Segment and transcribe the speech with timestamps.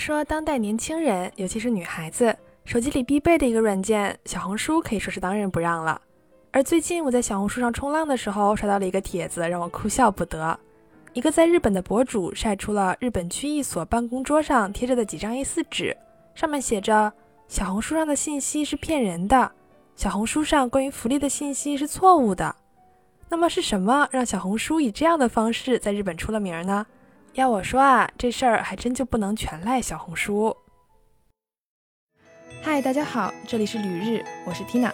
[0.00, 6.00] 说当代年轻人，尤其是女孩子，手机里必备的一个软件小红书可以说是当仁不让了。
[6.50, 10.58] 而最近我在小红书上冲浪的时候，刷到了一个帖子，让我哭笑不得。
[11.12, 15.94] 一个在日本的博主晒出了日本区一所办公桌上贴着的几张 A4 纸，
[16.34, 17.12] 上面写着
[17.46, 19.52] ：“小红书上的信息是骗人的，
[19.96, 22.56] 小红书上关于福利的信息是错误的。”
[23.28, 26.86] 那么是什么让小红书以这样的方式在日本出了名呢？
[27.34, 30.54] 要我说啊，这事儿还真就不能全赖小红书。
[32.60, 34.92] 嗨，大家好，这里是旅日，我是 Tina。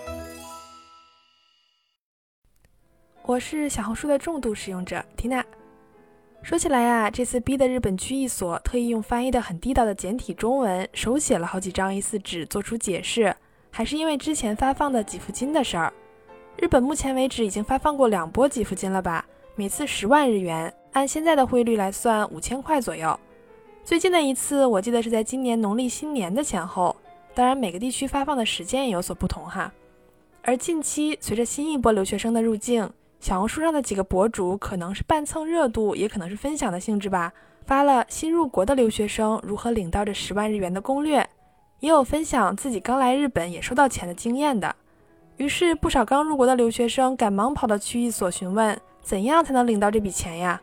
[3.22, 5.42] 我是小红书的重度使用者 Tina。
[6.42, 13.34] 说起来呀，这次逼的日本区一所特意用翻译的很地道的简体中文手写了好几张 A4 纸做出解释，
[13.70, 15.90] 还是因为之前发放的给付金的事儿。
[16.58, 19.24] 日本目前为止已经发放过两波给付金了吧？
[19.54, 23.14] 每次十万日元，按现在的汇率来算五千块左右。
[23.84, 26.96] 最近的一次我记得是在今年农历新年的前后，
[27.34, 29.70] 当然每个地区发放的时间也有所不同哈。
[30.40, 37.30] 而近期随着新一波留学生的入境，小红书上的几个博主可能是半蹭热度，也可能是分享的性质吧，
[37.66, 41.28] 发了新入国的留学生如何领到这十万日元的攻略，
[41.80, 44.74] 也有分享自己刚来日本也收到钱的经验的。
[45.36, 50.58] 于是不少刚入国的留学生赶忙跑到区域所询问，怎样才能领到这笔钱呀？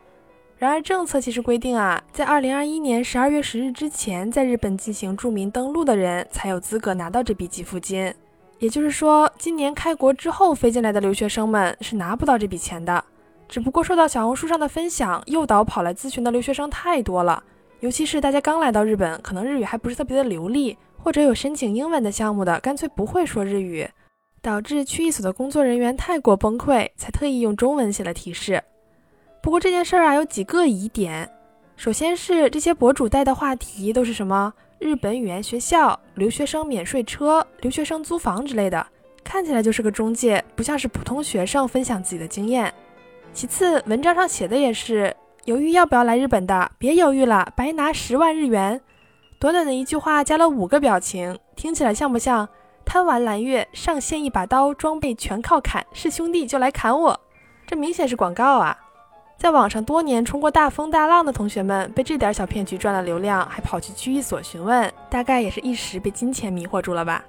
[0.64, 8.10] 然而政策其实规定啊，在二零二一年十二月十日之前在日本进行住民登录的人才有资格拿到这笔给付金。
[8.58, 13.04] 也就是说，今年开国之后飞进来的留学生们是拿不到这笔钱的。
[13.46, 17.44] 只不过受到小红书上的分享诱导跑来咨询的留学生太多了，
[17.80, 23.86] 尤其是大家刚来到日本，可能日语还不是特别的流利，或者有申请英文的项目的，干脆不会说日语，
[24.40, 28.64] 导致区一所的工作人员太过崩溃，才特意用中文写了提示。
[29.44, 31.30] 不过这件事儿啊，有几个疑点。
[31.76, 34.50] 首先是这些博主带的话题都是什么？
[34.78, 38.86] 日本语言学校、留学生免税车、留学生租房之类的，
[39.22, 42.72] 看起来就是个中介，不像是普通学生分享自己的经验。
[43.34, 45.14] 其次，文章上写的也是，
[45.44, 48.80] 犹豫要不要来日本的，别犹豫了，白拿十万日元。
[49.38, 52.48] 短短的一句话加了五个表情，听起来像不像
[52.86, 57.20] 贪玩蓝月上线一把刀，装备全靠砍，是兄弟就来砍我？
[57.66, 58.80] 这明显是广告啊！
[59.36, 67.22] 在网上多年冲过大风大浪的同学们，被这点小骗局赚了流量，还跑去区域所询问，大概也是一时被金钱迷惑住了吧。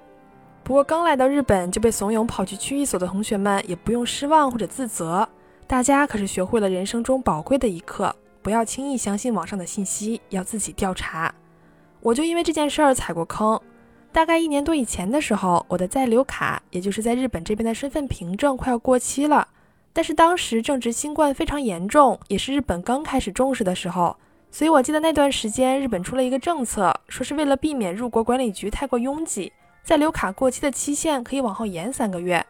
[0.63, 5.27] 不过刚来到日本就被怂恿跑去区域所的同学们，也不用失望或者自责，
[5.67, 11.33] 大家可是学会了人生中宝贵的一课：不要轻易相信网上的信息，要自己调查。
[12.01, 13.59] 我就因为这件事儿踩过坑。
[14.11, 19.45] 大概一年多以前的时候，我的在留卡，也就是在日本这边的身份凭证快要过期了。
[19.95, 24.13] 但是当时正值新冠非常严重，也是日本刚开始重视的时候，
[24.51, 29.53] 所以我记得那段时间日本出了一个政策，说是为了避免入国管理局太过拥挤，
[29.85, 32.45] 在留卡过期的期限可以往后延三个月。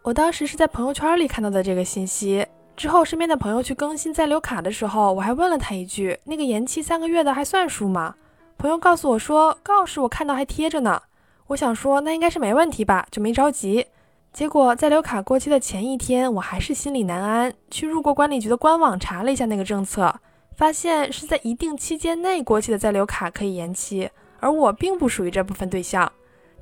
[0.00, 8.14] 我当时是在朋友圈里看到的这个信息，之后身边的朋友去更新在留卡的时候，我还问了他一句：“那个延期三个月的还算数吗？”
[8.56, 11.02] 朋友告诉我说：“告示我看到还贴着呢。”
[11.48, 13.84] 我想说那应该是没问题吧，就没着急。
[14.32, 20.14] 结果在留卡过期的前一天，我还是心里难安，去入国管理局的官网查了一下那个政策，
[20.56, 24.08] 发现是在一定期间内过期的在留卡可以延期，
[24.38, 26.10] 而我并不属于这部分对象，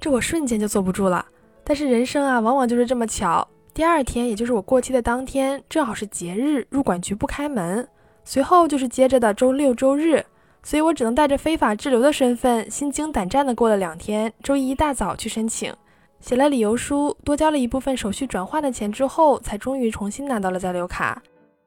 [0.01, 1.27] 这我瞬间就坐不住了。
[1.63, 7.87] 但是人生啊，往往就是这么巧，第二天，也就是我过期的当天，正好是节日，入管局不开门，
[8.25, 10.25] 随后就是接着的周六周日，
[10.63, 15.73] 所以我只能带着非法滞留的身份，心惊胆战的过了两天，周一一大早去申请。
[16.21, 21.23] 写了理由书，多交了一部分手续转换的钱之后，才终于重新拿到了在留卡。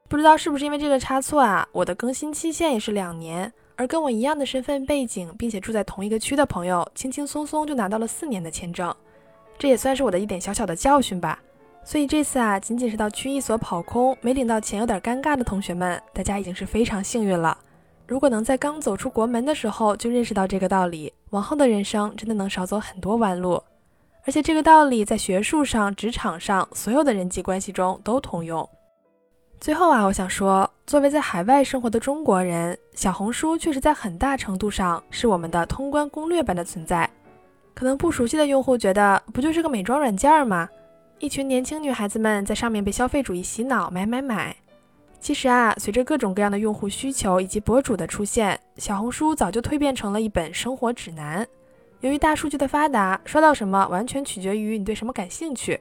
[0.07, 8.93] 不知道是不是因为这个差错啊，我的更新期限也是两年，而跟我一样的身份背景，并且住在同一个区的朋友，轻轻松松就拿到了四年的签证。
[9.57, 11.39] 这也算是我的一点小小的教训吧。
[11.83, 17.57] 所以这次啊，仅仅是到区一所跑空，没领到钱有点尴尬的同学们，大家已经是非常幸运了。
[18.05, 23.63] 如果能在刚走出国门的时候就认识到这个道理，往后的人生真的能少走很多弯路。
[24.25, 28.67] 而且这个道理在学术上、职场上所有的人际关系中都通用。
[29.59, 37.09] 最后啊，我想说，作为在海外生活的中国人，小红书确实在很大程度上是我们的通关攻略般的存在。
[37.73, 40.67] 可能不熟悉的用户觉得，不就是个美妆软件吗？
[41.19, 44.55] 一群年轻女孩子们在上面被消费主义洗脑，买买买。
[45.19, 51.47] 其实啊，随着各种各样的用户需求以及博主的出现，小红书早就蜕变成了一本生活指南。
[52.01, 55.79] 由于大数据的发达，刷到什么完全取决于你对什么感兴趣。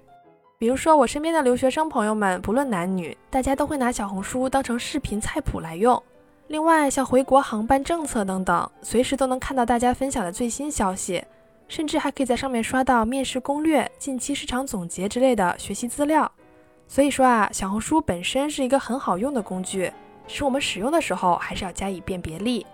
[0.58, 6.00] 比如说，我身边的留学生朋友们，不论男女，大家都会拿小红书当成视频菜谱来用。
[6.48, 11.24] 另外，像回国航班政策等等，随时都能看到大家分享的最新消息，
[11.68, 16.30] 甚至还可以在上面刷到面试攻略、近期市场总结之类的学习资料。
[16.86, 19.90] 所以说啊，小红书本身是一个很好用的工具，
[20.26, 22.66] 是我们使用的时候还是要加以辨别力。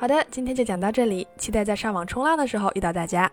[0.00, 3.30] 好的，今天就讲到这里，期待在上网冲浪的时候遇到大家。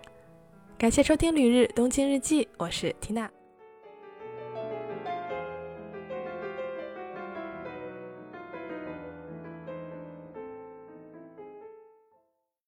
[0.78, 3.37] 感谢收听《旅日东京日记》，我是缇娜。